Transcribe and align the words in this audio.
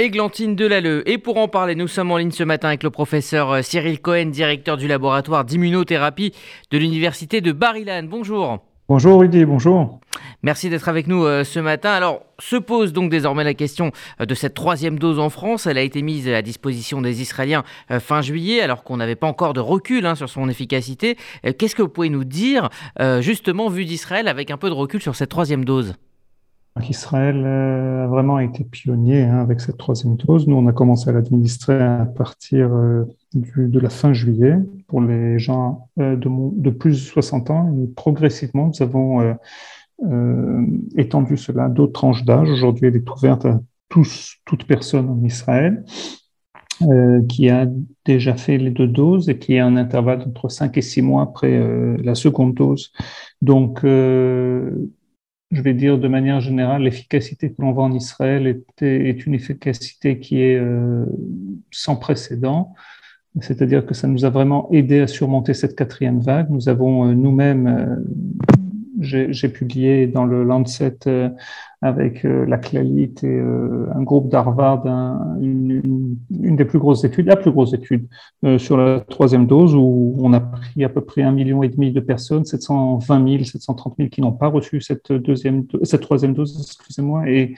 Églantine 0.00 0.54
Delalleux. 0.54 1.02
Et 1.10 1.18
pour 1.18 1.38
en 1.38 1.48
parler, 1.48 1.74
nous 1.74 1.88
sommes 1.88 2.12
en 2.12 2.18
ligne 2.18 2.30
ce 2.30 2.44
matin 2.44 2.68
avec 2.68 2.84
le 2.84 2.90
professeur 2.90 3.50
euh, 3.50 3.62
Cyril 3.62 4.00
Cohen, 4.00 4.26
directeur 4.26 4.76
du 4.76 4.86
laboratoire 4.86 5.44
d'immunothérapie 5.44 6.32
de 6.70 6.78
l'université 6.78 7.40
de 7.40 7.50
Barilan. 7.50 8.04
Bonjour. 8.04 8.60
Bonjour 8.88 9.18
Rudy, 9.18 9.44
bonjour. 9.44 9.98
Merci 10.44 10.70
d'être 10.70 10.88
avec 10.88 11.08
nous 11.08 11.24
euh, 11.24 11.42
ce 11.42 11.58
matin. 11.58 11.90
Alors, 11.90 12.22
se 12.38 12.54
pose 12.54 12.92
donc 12.92 13.10
désormais 13.10 13.42
la 13.42 13.54
question 13.54 13.90
euh, 14.20 14.24
de 14.24 14.36
cette 14.36 14.54
troisième 14.54 15.00
dose 15.00 15.18
en 15.18 15.30
France. 15.30 15.66
Elle 15.66 15.78
a 15.78 15.82
été 15.82 16.00
mise 16.02 16.28
à 16.28 16.30
la 16.32 16.42
disposition 16.42 17.00
des 17.00 17.20
Israéliens 17.20 17.64
fin 17.98 18.22
juillet, 18.22 18.60
alors 18.60 18.84
qu'on 18.84 18.98
n'avait 18.98 19.16
pas 19.16 19.26
encore 19.26 19.52
de 19.52 19.60
recul 19.60 20.06
hein, 20.06 20.14
sur 20.14 20.28
son 20.28 20.48
efficacité. 20.48 21.16
Qu'est-ce 21.58 21.74
que 21.74 21.82
vous 21.82 21.88
pouvez 21.88 22.08
nous 22.08 22.24
dire, 22.24 22.68
justement, 23.18 23.68
vu 23.68 23.84
d'Israël, 23.84 24.28
avec 24.28 24.52
un 24.52 24.58
peu 24.58 24.68
de 24.68 24.74
recul 24.74 25.02
sur 25.02 25.16
cette 25.16 25.30
troisième 25.30 25.64
dose? 25.64 25.94
Israël 26.88 27.42
euh, 27.44 28.04
a 28.04 28.06
vraiment 28.06 28.38
été 28.38 28.64
pionnier 28.64 29.22
hein, 29.22 29.40
avec 29.40 29.60
cette 29.60 29.76
troisième 29.76 30.16
dose. 30.16 30.46
Nous, 30.46 30.56
on 30.56 30.66
a 30.66 30.72
commencé 30.72 31.08
à 31.10 31.12
l'administrer 31.12 31.80
à 31.80 32.04
partir 32.04 32.72
euh, 32.72 33.04
de 33.34 33.80
la 33.80 33.90
fin 33.90 34.12
juillet 34.12 34.56
pour 34.86 35.00
les 35.00 35.38
gens 35.38 35.88
euh, 35.98 36.16
de, 36.16 36.70
plus 36.70 36.90
de 36.90 36.96
60 36.96 37.50
ans. 37.50 37.74
Et 37.76 37.86
progressivement, 37.88 38.68
nous 38.68 38.82
avons 38.82 39.36
étendu 40.96 41.36
cela 41.36 41.64
à 41.64 41.68
d'autres 41.68 41.92
tranches 41.92 42.24
d'âge. 42.24 42.48
Aujourd'hui, 42.50 42.86
elle 42.86 42.96
est 42.96 43.10
ouverte 43.10 43.46
à 43.46 43.60
toute 43.88 44.64
personne 44.66 45.08
en 45.08 45.22
Israël. 45.24 45.84
qui 47.28 47.50
a 47.50 47.66
déjà 48.04 48.36
fait 48.36 48.58
les 48.58 48.70
deux 48.70 48.86
doses 48.86 49.28
et 49.28 49.38
qui 49.38 49.58
a 49.58 49.66
un 49.66 49.76
intervalle 49.76 50.22
entre 50.22 50.48
5 50.48 50.76
et 50.76 50.82
6 50.82 51.02
mois 51.02 51.22
après 51.22 51.60
la 51.98 52.14
seconde 52.14 52.54
dose. 52.54 52.92
Donc, 53.42 53.84
je 55.50 55.62
vais 55.62 55.74
dire 55.74 55.98
de 55.98 56.08
manière 56.08 56.40
générale, 56.40 56.82
l'efficacité 56.82 57.50
que 57.50 57.62
l'on 57.62 57.72
voit 57.72 57.84
en 57.84 57.92
Israël 57.92 58.62
est, 58.80 59.26
une 59.26 59.34
efficacité 59.34 60.18
qui 60.18 60.42
est 60.42 60.56
euh, 60.56 61.06
sans 61.70 61.96
précédent. 61.96 62.74
C'est-à-dire 63.40 63.86
que 63.86 63.94
ça 63.94 64.08
nous 64.08 64.24
a 64.24 64.30
vraiment 64.30 64.68
aidé 64.72 65.00
à 65.00 65.06
surmonter 65.06 65.54
cette 65.54 65.76
quatrième 65.76 66.20
vague. 66.20 66.50
Nous 66.50 66.68
avons 66.68 67.08
euh, 67.08 67.14
nous-mêmes 67.14 67.66
euh, 67.66 67.96
j'ai 69.00 69.48
publié 69.48 70.08
dans 70.08 70.24
le 70.24 70.42
Lancet 70.42 70.98
avec 71.82 72.24
la 72.24 72.58
Clalite 72.58 73.22
et 73.22 73.38
un 73.38 74.02
groupe 74.02 74.28
d'Harvard 74.28 74.84
une, 75.40 75.80
des 76.58 76.64
plus 76.64 76.78
grosses 76.78 77.04
études, 77.04 77.26
la 77.26 77.36
plus 77.36 77.50
grosse 77.50 77.72
étude 77.72 78.06
sur 78.58 78.76
la 78.76 79.00
troisième 79.00 79.46
dose 79.46 79.74
où 79.74 80.16
on 80.18 80.32
a 80.32 80.40
pris 80.40 80.84
à 80.84 80.88
peu 80.88 81.00
près 81.00 81.22
un 81.22 81.32
million 81.32 81.62
et 81.62 81.68
demi 81.68 81.92
de 81.92 82.00
personnes, 82.00 82.44
720 82.44 83.28
000, 83.28 83.44
730 83.44 83.94
000 83.98 84.08
qui 84.10 84.20
n'ont 84.20 84.32
pas 84.32 84.48
reçu 84.48 84.80
cette 84.80 85.12
deuxième, 85.12 85.64
cette 85.82 86.02
troisième 86.02 86.34
dose, 86.34 86.56
excusez-moi, 86.60 87.28
et 87.28 87.54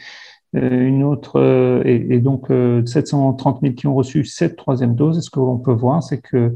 euh, 0.57 0.81
une 0.89 1.05
autre, 1.05 1.39
euh, 1.39 1.83
et, 1.85 2.19
donc 2.19 2.47
730 2.49 3.57
euh, 3.57 3.61
000 3.63 3.75
qui 3.75 3.87
ont 3.87 3.95
reçu 3.95 4.25
cette 4.25 4.57
troisième 4.57 4.97
dose. 4.97 5.19
Et 5.19 5.21
ce 5.21 5.31
que 5.31 5.39
l'on 5.39 5.59
peut 5.59 5.73
voir, 5.73 6.03
c'est 6.03 6.21
que 6.21 6.53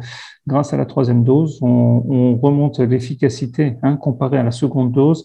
grâce 0.48 0.73
à 0.73 0.77
la 0.77 0.84
troisième 0.84 1.23
dose, 1.23 1.61
on, 1.62 2.03
on 2.08 2.36
remonte 2.36 2.81
l'efficacité 2.81 3.77
hein, 3.83 3.97
comparée 3.97 4.39
à 4.39 4.42
la 4.42 4.51
seconde 4.51 4.91
dose 4.91 5.25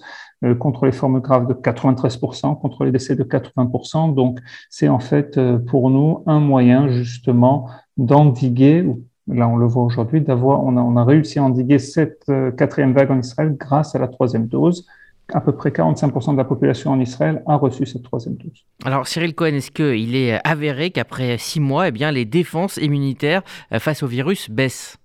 contre 0.60 0.86
les 0.86 0.92
formes 0.92 1.20
graves 1.20 1.48
de 1.48 1.54
93%, 1.54 2.60
contre 2.60 2.86
les 2.86 2.92
décès 2.92 3.16
de 3.16 3.24
80%. 3.24 4.14
Donc, 4.14 4.40
c'est 4.70 4.88
en 4.88 5.00
fait 5.00 5.40
pour 5.68 5.90
nous 5.90 6.24
un 6.28 6.40
moyen 6.40 6.88
justement 6.88 7.70
d'endiguer, 7.98 8.86
là 9.28 9.50
on 9.50 9.58
le 9.58 9.66
voit 9.66 9.84
aujourd'hui, 9.84 10.22
d'avoir, 10.22 10.64
on 10.64 10.78
a, 10.78 10.82
on 10.82 10.96
a 10.96 11.04
réussi 11.04 11.40
à 11.40 11.44
endiguer 11.44 11.78
cette 11.78 12.32
quatrième 12.58 12.94
vague 12.94 13.12
en 13.12 13.20
Israël 13.20 13.56
grâce 13.58 13.96
à 13.96 14.00
la 14.00 14.08
troisième 14.08 14.48
dose 14.48 14.86
à 15.34 15.42
peu 15.42 15.52
près 15.52 15.70
45% 15.70 16.34
de 16.34 16.38
la 16.38 16.44
population 16.44 16.92
en 16.92 17.00
Israël 17.00 17.42
a 17.46 17.56
reçu 17.56 17.86
cette 17.86 18.04
troisième 18.04 18.36
dose. 18.36 18.66
Alors 18.84 19.08
Cyril 19.08 19.36
Cohen, 19.36 19.54
est-ce 19.56 19.72
qu'il 19.72 20.16
est 20.16 20.40
avéré 20.44 20.92
qu'après 20.92 21.38
six 21.38 21.60
mois, 21.60 21.90
eh 21.90 21.92
bien, 21.92 22.12
les 22.12 22.26
défenses 22.26 22.78
immunitaires 22.78 23.42
euh, 23.72 23.80
face 23.80 24.04
au 24.04 24.08
virus 24.08 24.50
baissent? 24.50 24.98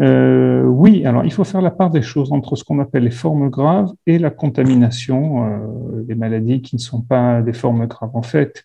Euh, 0.00 0.62
oui, 0.62 0.95
alors 1.06 1.24
il 1.24 1.32
faut 1.32 1.44
faire 1.44 1.62
la 1.62 1.70
part 1.70 1.90
des 1.90 2.02
choses 2.02 2.32
entre 2.32 2.56
ce 2.56 2.64
qu'on 2.64 2.78
appelle 2.78 3.04
les 3.04 3.10
formes 3.10 3.48
graves 3.48 3.92
et 4.06 4.18
la 4.18 4.30
contamination, 4.30 5.46
euh, 5.46 6.04
les 6.08 6.14
maladies 6.14 6.62
qui 6.62 6.76
ne 6.76 6.80
sont 6.80 7.02
pas 7.02 7.42
des 7.42 7.52
formes 7.52 7.86
graves. 7.86 8.10
En 8.14 8.22
fait, 8.22 8.64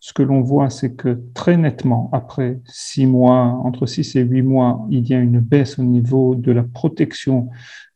ce 0.00 0.12
que 0.12 0.22
l'on 0.22 0.40
voit, 0.40 0.70
c'est 0.70 0.94
que 0.94 1.20
très 1.34 1.56
nettement, 1.56 2.10
après 2.12 2.60
six 2.64 3.06
mois, 3.06 3.60
entre 3.64 3.86
six 3.86 4.16
et 4.16 4.20
huit 4.20 4.42
mois, 4.42 4.86
il 4.90 5.08
y 5.08 5.14
a 5.14 5.18
une 5.18 5.40
baisse 5.40 5.78
au 5.78 5.82
niveau 5.82 6.34
de 6.34 6.52
la 6.52 6.62
protection 6.62 7.48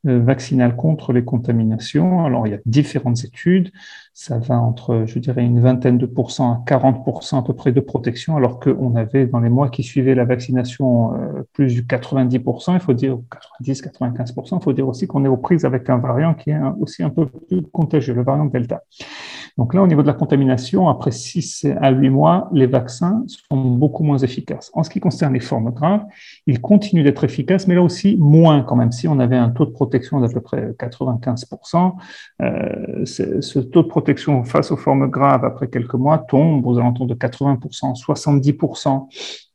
euh, 0.08 0.18
vaccinale 0.18 0.74
contre 0.74 1.12
les 1.12 1.24
contaminations. 1.24 2.24
Alors, 2.24 2.48
il 2.48 2.50
y 2.50 2.54
a 2.54 2.58
différentes 2.66 3.24
études. 3.24 3.70
Ça 4.14 4.36
va 4.38 4.60
entre, 4.60 5.04
je 5.06 5.20
dirais, 5.20 5.44
une 5.44 5.60
vingtaine 5.60 5.96
de 5.96 6.06
pourcents 6.06 6.52
à 6.52 6.64
40% 6.66 7.38
à 7.38 7.42
peu 7.42 7.54
près 7.54 7.70
de 7.70 7.78
protection, 7.78 8.36
alors 8.36 8.58
qu'on 8.58 8.96
avait 8.96 9.28
dans 9.28 9.38
les 9.38 9.48
mois 9.48 9.68
qui 9.68 9.84
suivaient 9.84 10.16
la 10.16 10.24
vaccination 10.24 11.14
euh, 11.14 11.42
plus 11.52 11.72
du 11.72 11.82
90%, 11.84 12.74
il 12.74 12.80
faut 12.80 12.94
dire 12.94 13.16
90, 13.30 13.81
95%. 13.82 14.58
Il 14.58 14.62
faut 14.62 14.72
dire 14.72 14.88
aussi 14.88 15.06
qu'on 15.06 15.24
est 15.24 15.28
aux 15.28 15.36
prises 15.36 15.64
avec 15.64 15.88
un 15.90 15.98
variant 15.98 16.34
qui 16.34 16.50
est 16.50 16.58
aussi 16.80 17.02
un 17.02 17.10
peu 17.10 17.26
plus 17.26 17.62
contagieux, 17.62 18.14
le 18.14 18.22
variant 18.22 18.46
Delta. 18.46 18.82
Donc 19.58 19.74
là, 19.74 19.82
au 19.82 19.86
niveau 19.86 20.02
de 20.02 20.06
la 20.06 20.14
contamination, 20.14 20.88
après 20.88 21.10
6 21.10 21.66
à 21.80 21.90
8 21.90 22.08
mois, 22.10 22.48
les 22.52 22.66
vaccins 22.66 23.22
sont 23.26 23.60
beaucoup 23.60 24.02
moins 24.02 24.18
efficaces. 24.18 24.70
En 24.72 24.82
ce 24.82 24.90
qui 24.90 25.00
concerne 25.00 25.34
les 25.34 25.40
formes 25.40 25.70
graves, 25.70 26.04
ils 26.46 26.60
continuent 26.60 27.04
d'être 27.04 27.24
efficaces, 27.24 27.66
mais 27.66 27.74
là 27.74 27.82
aussi 27.82 28.16
moins 28.18 28.62
quand 28.62 28.76
même. 28.76 28.92
Si 28.92 29.08
on 29.08 29.18
avait 29.18 29.36
un 29.36 29.50
taux 29.50 29.66
de 29.66 29.70
protection 29.70 30.20
d'à 30.20 30.28
peu 30.28 30.40
près 30.40 30.72
95%, 30.78 31.92
euh, 32.40 33.04
ce 33.04 33.58
taux 33.58 33.82
de 33.82 33.88
protection 33.88 34.44
face 34.44 34.70
aux 34.70 34.76
formes 34.76 35.08
graves 35.08 35.44
après 35.44 35.68
quelques 35.68 35.94
mois 35.94 36.18
tombe 36.18 36.66
aux 36.66 36.78
alentours 36.78 37.06
de 37.06 37.14
80%, 37.14 37.94
70%. 37.94 39.51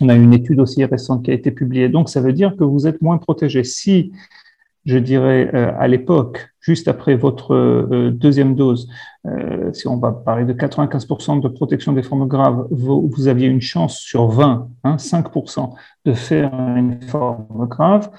On 0.00 0.08
a 0.08 0.14
une 0.14 0.32
étude 0.32 0.60
aussi 0.60 0.84
récente 0.84 1.24
qui 1.24 1.30
a 1.30 1.34
été 1.34 1.50
publiée. 1.50 1.88
Donc, 1.88 2.08
ça 2.08 2.20
veut 2.20 2.32
dire 2.32 2.56
que 2.56 2.64
vous 2.64 2.86
êtes 2.86 3.02
moins 3.02 3.18
protégé. 3.18 3.64
Si 3.64 4.12
je 4.88 4.96
dirais, 4.96 5.50
euh, 5.52 5.70
à 5.78 5.86
l'époque, 5.86 6.48
juste 6.60 6.88
après 6.88 7.14
votre 7.14 7.54
euh, 7.54 8.10
deuxième 8.10 8.54
dose, 8.54 8.88
euh, 9.26 9.70
si 9.74 9.86
on 9.86 9.98
va 9.98 10.12
parler 10.12 10.46
de 10.46 10.54
95% 10.54 11.42
de 11.42 11.48
protection 11.48 11.92
des 11.92 12.02
formes 12.02 12.26
graves, 12.26 12.66
vous, 12.70 13.28
aviez 13.28 13.48
une 13.48 13.60
chance 13.60 13.98
sur 13.98 14.28
20, 14.28 14.70
hein, 14.84 14.96
5% 14.96 15.74
de 16.06 16.12
faire 16.14 16.54
une 16.54 17.02
forme 17.02 17.66
grave. 17.68 18.10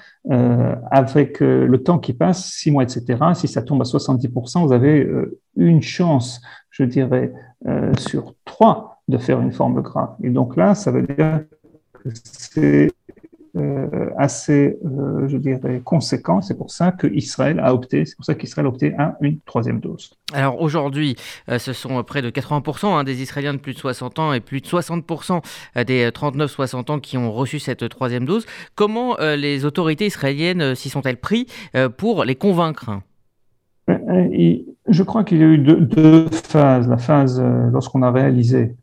avec 0.92 1.40
le 1.40 1.76
temps 1.78 1.98
qui 1.98 2.12
passe, 2.12 2.52
6 2.52 2.70
mois, 2.70 2.84
etc., 2.84 3.18
si 3.34 3.48
ça 3.48 3.62
tombe 3.62 3.80
à 3.80 3.84
70%, 3.84 4.64
vous 4.64 4.72
avez 4.72 5.08
une 5.56 5.82
chance, 5.82 6.40
je 6.70 6.84
dirais, 6.84 7.32
sur 7.98 8.34
3 8.44 9.02
de 9.08 9.18
faire 9.18 9.40
une 9.40 9.52
forme 9.52 9.82
grave. 9.82 10.10
Et 10.22 10.30
donc 10.30 10.56
là, 10.56 10.76
ça 10.76 10.92
veut 10.92 11.02
dire 11.02 11.40
c'est 12.14 12.90
euh, 13.56 14.10
assez, 14.16 14.78
euh, 14.84 15.26
je 15.26 15.36
dirais, 15.36 15.82
conséquent. 15.84 16.40
C'est 16.40 16.56
pour 16.56 16.70
ça 16.70 16.92
qu'Israël 16.92 17.58
a 17.58 17.74
opté, 17.74 18.04
c'est 18.04 18.14
pour 18.14 18.24
ça 18.24 18.36
qu'Israël 18.36 18.66
a 18.66 18.68
opté 18.68 18.94
à 18.96 19.16
une 19.20 19.40
troisième 19.40 19.80
dose. 19.80 20.12
Alors 20.32 20.60
aujourd'hui, 20.62 21.16
euh, 21.48 21.58
ce 21.58 21.72
sont 21.72 22.00
près 22.04 22.22
de 22.22 22.30
80% 22.30 22.86
hein, 22.86 23.02
des 23.02 23.22
Israéliens 23.22 23.54
de 23.54 23.58
plus 23.58 23.72
de 23.72 23.78
60 23.78 24.18
ans 24.20 24.32
et 24.32 24.38
plus 24.38 24.60
de 24.60 24.66
60% 24.66 25.42
des 25.84 26.10
39-60 26.10 26.92
ans 26.92 27.00
qui 27.00 27.18
ont 27.18 27.32
reçu 27.32 27.58
cette 27.58 27.88
troisième 27.88 28.24
dose. 28.24 28.46
Comment 28.76 29.16
les 29.18 29.64
autorités 29.64 30.06
israéliennes 30.06 30.74
s'y 30.76 30.88
sont-elles 30.88 31.16
pris 31.16 31.46
pour 31.96 32.24
les 32.24 32.36
convaincre? 32.36 33.00
Je 33.88 35.02
crois 35.02 35.24
qu'il 35.24 35.38
y 35.38 35.42
a 35.42 35.46
eu 35.46 35.58
deux, 35.58 36.26
phases. 36.30 36.88
La 36.88 36.98
phase 36.98 37.42
lorsqu'on 37.72 38.02
a 38.02 38.10
réalisé 38.10 38.76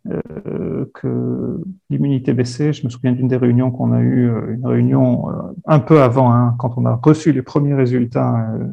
que 1.01 1.61
l'immunité 1.89 2.33
baissait. 2.33 2.73
Je 2.73 2.83
me 2.83 2.89
souviens 2.89 3.11
d'une 3.11 3.27
des 3.27 3.37
réunions 3.37 3.71
qu'on 3.71 3.91
a 3.91 4.01
eues, 4.01 4.29
euh, 4.29 4.55
une 4.55 4.65
réunion 4.65 5.29
euh, 5.29 5.33
un 5.65 5.79
peu 5.79 6.01
avant, 6.01 6.31
hein, 6.31 6.55
quand 6.57 6.73
on 6.77 6.85
a 6.85 6.95
reçu 6.95 7.31
les 7.31 7.41
premiers 7.41 7.73
résultats. 7.73 8.49
Euh, 8.53 8.65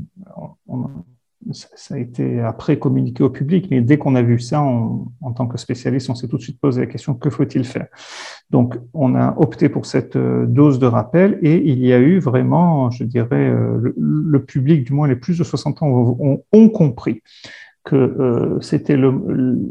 ça 1.52 1.96
a 1.96 1.98
été 1.98 2.40
après 2.40 2.78
communiqué 2.78 3.22
au 3.22 3.28
public, 3.28 3.68
mais 3.70 3.82
dès 3.82 3.98
qu'on 3.98 4.14
a 4.14 4.22
vu 4.22 4.40
ça, 4.40 4.62
en 4.62 5.32
tant 5.36 5.46
que 5.46 5.58
spécialiste, 5.58 6.08
on 6.08 6.14
s'est 6.14 6.26
tout 6.26 6.38
de 6.38 6.42
suite 6.42 6.58
posé 6.58 6.80
la 6.80 6.86
question 6.86 7.12
que 7.12 7.28
faut-il 7.28 7.64
faire? 7.64 7.88
Donc, 8.48 8.78
on 8.94 9.14
a 9.14 9.36
opté 9.36 9.68
pour 9.68 9.84
cette 9.84 10.16
dose 10.16 10.78
de 10.78 10.86
rappel 10.86 11.38
et 11.42 11.56
il 11.56 11.84
y 11.84 11.92
a 11.92 11.98
eu 11.98 12.18
vraiment, 12.18 12.90
je 12.90 13.04
dirais, 13.04 13.54
le, 13.94 14.42
public, 14.42 14.84
du 14.84 14.94
moins 14.94 15.06
les 15.06 15.16
plus 15.16 15.36
de 15.36 15.44
60 15.44 15.82
ans, 15.82 16.16
ont 16.50 16.68
compris 16.70 17.20
que 17.84 17.96
euh, 17.96 18.60
c'était 18.60 18.96
le, 18.96 19.12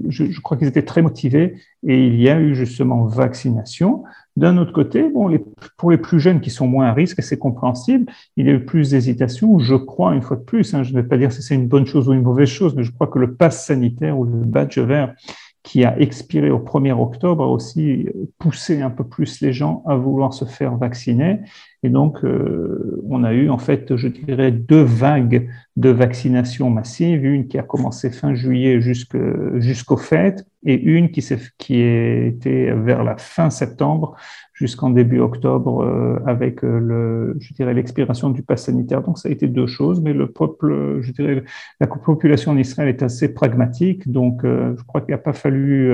je, 0.08 0.40
crois 0.42 0.56
qu'ils 0.56 0.68
étaient 0.68 0.86
très 0.86 1.02
motivés 1.02 1.56
et 1.86 2.06
il 2.06 2.22
y 2.22 2.30
a 2.30 2.40
eu 2.40 2.54
justement 2.54 3.06
vaccination. 3.06 4.04
D'un 4.36 4.58
autre 4.58 4.72
côté, 4.72 5.10
bon, 5.10 5.28
les, 5.28 5.44
pour 5.78 5.90
les 5.90 5.98
plus 5.98 6.20
jeunes 6.20 6.40
qui 6.40 6.52
sont 6.52 6.68
moins 6.68 6.86
à 6.86 6.94
risque, 6.94 7.22
c'est 7.24 7.38
compréhensible, 7.38 8.12
il 8.38 8.46
y 8.46 8.50
a 8.50 8.54
eu 8.54 8.66
plus 8.66 8.92
d'hésitation. 8.92 9.58
Je 9.58 9.76
crois, 9.76 10.14
une 10.14 10.22
fois 10.22 10.38
de 10.38 10.44
plus, 10.44 10.74
hein, 10.74 10.84
je 10.84 10.94
ne 10.94 11.02
vais 11.02 11.08
pas 11.08 11.18
dire 11.18 11.32
si 11.32 11.42
c'est 11.42 11.56
une 11.56 11.68
bonne 11.68 11.88
chose 11.88 12.08
ou 12.08 12.14
une 12.14 12.22
mauvaise 12.22 12.50
chose, 12.50 12.76
mais 12.76 12.84
je 12.84 12.92
crois 12.92 13.08
que 13.08 13.18
le 13.18 13.34
pass 13.34 13.66
sanitaire 13.66 14.18
ou 14.18 14.26
le 14.26 14.46
badge 14.46 14.78
vert 14.78 15.16
qui 15.64 15.86
a 15.86 15.98
expiré 15.98 16.52
au 16.52 16.60
1er 16.60 16.92
octobre 16.92 17.44
a 17.44 17.48
aussi 17.48 18.08
poussé 18.38 18.82
un 18.82 18.90
peu 18.90 19.06
plus 19.06 19.40
les 19.40 19.54
gens 19.54 19.82
à 19.88 19.96
vouloir 19.96 20.34
se 20.34 20.44
faire 20.44 20.76
vacciner. 20.76 21.40
Et 21.84 21.90
donc, 21.90 22.24
euh, 22.24 23.02
on 23.10 23.24
a 23.24 23.34
eu 23.34 23.50
en 23.50 23.58
fait, 23.58 23.96
je 23.96 24.10
dirais, 24.10 24.52
deux 24.52 24.84
vagues 24.84 25.50
de 25.78 25.90
vaccination 25.90 26.70
massive, 26.70 27.24
une 27.24 27.48
qui 27.48 27.58
a 27.58 27.64
commencé 27.64 28.10
fin 28.10 28.36
juillet 28.36 28.82
jusqu'aux 28.82 29.98
fêtes 29.98 30.46
et 30.66 30.76
une 30.76 31.12
qui, 31.12 31.26
qui 31.58 31.82
était 31.82 32.74
vers 32.74 33.04
la 33.04 33.18
fin 33.18 33.50
septembre 33.50 34.16
jusqu'en 34.54 34.90
début 34.90 35.20
octobre 35.20 35.84
euh, 35.84 36.20
avec 36.26 36.64
euh, 36.64 36.80
le, 36.80 37.38
je 37.40 37.54
dirais, 37.54 37.74
l'expiration 37.74 38.30
du 38.30 38.44
pass 38.44 38.66
sanitaire. 38.66 39.02
Donc 39.02 39.18
ça 39.18 39.30
a 39.30 39.32
été 39.32 39.48
deux 39.48 39.68
choses, 39.68 40.02
mais 40.02 40.14
le 40.14 40.28
peuple, 40.28 41.00
je 41.02 41.12
dirais, 41.12 41.44
la 41.80 41.88
population 41.88 42.52
en 42.52 42.58
Israël 42.58 42.90
est 42.90 43.04
assez 43.04 43.34
pragmatique, 43.34 44.12
donc 44.12 44.42
je 44.44 44.84
crois 44.84 45.02
qu'il 45.02 45.12
n'a 45.12 45.18
pas 45.18 45.34
fallu 45.34 45.92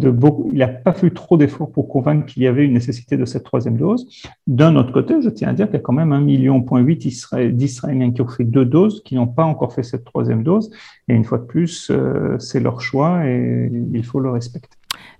il 0.00 0.58
n'a 0.58 0.68
pas 0.68 0.92
fait 0.92 1.10
trop 1.10 1.36
d'efforts 1.36 1.70
pour 1.70 1.88
convaincre 1.88 2.26
qu'il 2.26 2.42
y 2.42 2.46
avait 2.46 2.64
une 2.64 2.74
nécessité 2.74 3.16
de 3.16 3.24
cette 3.24 3.44
troisième 3.44 3.76
dose. 3.76 4.06
D'un 4.46 4.76
autre 4.76 4.92
côté, 4.92 5.20
je 5.22 5.28
tiens 5.28 5.48
à 5.48 5.52
dire 5.52 5.66
qu'il 5.66 5.74
y 5.74 5.78
a 5.78 5.82
quand 5.82 5.92
même 5.92 6.12
un 6.12 6.20
million 6.20 6.62
point 6.62 6.80
huit 6.80 6.98
d'Israéliens 6.98 8.12
qui 8.12 8.22
ont 8.22 8.28
fait 8.28 8.44
deux 8.44 8.64
doses, 8.64 9.02
qui 9.04 9.14
n'ont 9.14 9.26
pas 9.26 9.44
encore 9.44 9.72
fait 9.72 9.82
cette 9.82 10.04
troisième 10.04 10.42
dose. 10.42 10.70
Et 11.08 11.14
une 11.14 11.24
fois 11.24 11.38
de 11.38 11.44
plus, 11.44 11.90
euh, 11.90 12.38
c'est 12.38 12.60
leur 12.60 12.80
choix 12.80 13.26
et 13.26 13.70
il 13.92 14.04
faut 14.04 14.20
le 14.20 14.30
respecter. 14.30 14.76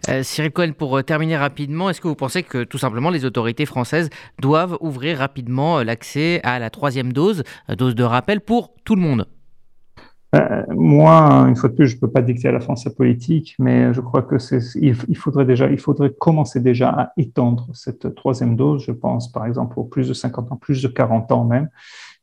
Euh, 0.08 0.22
Cyril 0.22 0.52
Cohen, 0.52 0.72
pour 0.76 0.96
euh, 0.96 1.02
terminer 1.02 1.36
rapidement, 1.36 1.90
est-ce 1.90 2.00
que 2.00 2.08
vous 2.08 2.14
pensez 2.14 2.42
que 2.42 2.64
tout 2.64 2.78
simplement 2.78 3.10
les 3.10 3.24
autorités 3.24 3.66
françaises 3.66 4.10
doivent 4.40 4.78
ouvrir 4.80 5.18
rapidement 5.18 5.82
l'accès 5.82 6.40
à 6.44 6.58
la 6.58 6.70
troisième 6.70 7.12
dose, 7.12 7.42
dose 7.76 7.94
de 7.94 8.04
rappel 8.04 8.40
pour 8.40 8.74
tout 8.84 8.94
le 8.94 9.02
monde? 9.02 9.26
Euh, 10.34 10.62
moi, 10.68 11.46
une 11.48 11.56
fois 11.56 11.70
de 11.70 11.74
plus, 11.74 11.86
je 11.86 11.96
ne 11.96 12.00
peux 12.00 12.10
pas 12.10 12.20
dicter 12.20 12.48
à 12.48 12.52
la 12.52 12.60
France 12.60 12.84
sa 12.84 12.90
politique, 12.90 13.54
mais 13.58 13.94
je 13.94 14.00
crois 14.00 14.22
que 14.22 14.36
il, 14.78 15.16
faudrait 15.16 15.46
déjà, 15.46 15.70
il 15.70 15.78
faudrait 15.78 16.12
commencer 16.12 16.60
déjà 16.60 16.90
à 16.90 17.12
étendre 17.16 17.68
cette 17.72 18.14
troisième 18.14 18.54
dose. 18.54 18.84
Je 18.84 18.92
pense, 18.92 19.32
par 19.32 19.46
exemple, 19.46 19.78
aux 19.78 19.84
plus 19.84 20.08
de 20.08 20.14
50 20.14 20.52
ans, 20.52 20.56
plus 20.56 20.82
de 20.82 20.88
40 20.88 21.32
ans 21.32 21.44
même. 21.44 21.68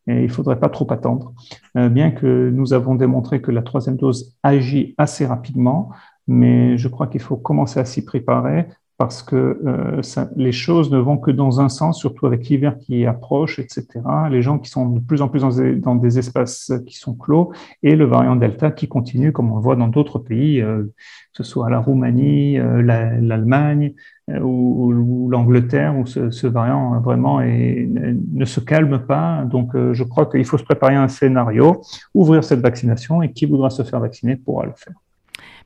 Il 0.08 0.30
faudrait 0.30 0.60
pas 0.60 0.70
trop 0.70 0.86
attendre. 0.92 1.34
Euh, 1.78 1.90
bien 1.90 2.12
que 2.12 2.52
nous 2.54 2.74
avons 2.74 2.94
démontré 2.94 3.42
que 3.42 3.50
la 3.50 3.64
troisième 3.64 3.98
dose 3.98 4.36
agit 4.44 4.94
assez 5.00 5.26
rapidement, 5.26 5.90
mais 6.28 6.78
je 6.78 6.88
crois 6.88 7.08
qu'il 7.08 7.22
faut 7.22 7.38
commencer 7.38 7.80
à 7.80 7.86
s'y 7.86 8.04
préparer 8.04 8.68
parce 8.98 9.22
que 9.22 9.36
euh, 9.36 10.02
ça, 10.04 10.30
les 10.38 10.54
choses 10.54 10.90
ne 10.90 10.98
vont 10.98 11.18
que 11.18 11.30
dans 11.30 11.60
un 11.60 11.68
sens, 11.68 12.00
surtout 12.00 12.28
avec 12.28 12.48
l'hiver 12.48 12.78
qui 12.80 13.06
approche, 13.06 13.60
etc. 13.60 13.88
Les 14.32 14.42
gens 14.42 14.58
qui 14.58 14.70
sont 14.70 14.88
de 14.88 15.00
plus 15.02 15.22
en 15.22 15.28
plus 15.28 15.42
dans 15.42 15.96
des, 15.96 16.18
espaces 16.18 16.72
qui 16.88 16.96
sont 16.96 17.14
clos 17.14 17.52
et 17.84 17.96
le 17.96 18.06
variant 18.06 18.38
Delta 18.38 18.72
qui 18.72 18.88
continue, 18.88 19.34
comme 19.34 19.52
on 19.52 19.58
le 19.58 19.62
voit 19.62 19.76
dans 19.76 19.90
d'autres 19.90 20.20
pays, 20.20 20.62
euh, 20.62 20.84
que 20.84 20.94
ce 21.34 21.44
soit 21.44 21.70
la 21.70 21.80
Roumanie, 21.80 22.58
euh, 22.58 22.82
l'Allemagne 22.82 23.96
euh, 24.30 24.40
ou, 24.40 25.30
l'Angleterre, 25.30 25.98
où 25.98 26.06
ce, 26.06 26.32
ce, 26.32 26.48
variant 26.48 26.98
vraiment 27.02 27.42
est, 27.42 27.90
ne 27.90 28.46
se 28.46 28.62
calme 28.62 29.00
pas. 29.06 29.44
Donc, 29.44 29.72
je 29.76 30.04
crois 30.06 30.26
qu'il 30.28 30.46
faut 30.46 30.58
se 30.58 30.64
préparer 30.64 30.96
à 30.96 31.04
un 31.04 31.10
scénario, 31.10 31.82
ouvrir 32.14 32.46
cette 32.46 32.62
vaccination 32.62 33.22
et 33.22 33.34
qui 33.34 33.46
voudra 33.46 33.70
se 33.70 33.84
faire 33.84 34.00
vacciner 34.00 34.38
pourra 34.38 34.66
le 34.66 34.74
faire. 34.74 34.96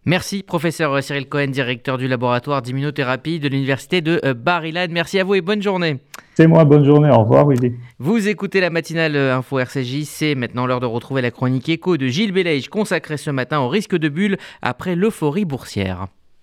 Merci, 0.06 0.44
professeur 0.44 1.04
Cyril 1.04 1.28
Cohen, 1.28 1.48
directeur 1.48 1.98
du 1.98 2.08
laboratoire 2.08 2.62
d'immunothérapie 2.62 3.40
de 3.40 3.50
l'université 3.50 4.00
de 4.02 4.22
euh, 4.24 4.34
Bar-Ilan. 4.34 4.88
Merci 4.90 5.20
à 5.20 5.26
vous 5.26 5.36
et 5.36 5.42
bonne 5.42 5.62
journée. 5.62 6.00
C'est 6.36 6.48
moi, 6.48 6.64
bonne 6.64 6.86
journée. 6.86 7.10
Au 7.10 7.24
revoir, 7.24 7.46
Willy. 7.46 7.74
Vous 8.00 8.30
écoutez 8.30 8.62
la 8.62 8.70
matinale 8.70 9.18
euh, 9.18 9.36
Info 9.36 9.60
RCJ. 9.60 10.04
C'est 10.06 10.36
maintenant 10.36 10.66
l'heure 10.66 10.80
de 10.80 10.86
retrouver 10.86 11.22
la 11.22 11.32
chronique 11.32 11.68
écho 11.68 11.98
de 11.98 12.08
Gilles 12.08 12.32
Bellage 12.32 12.70
consacrée 12.70 13.18
ce 13.18 13.30
matin 13.30 13.60
au 13.60 13.68
risque 13.68 13.98
de 13.98 14.08
bulle 14.08 14.38
après 14.62 14.96
l'euphorie 14.96 15.46
boursière. 15.46 16.08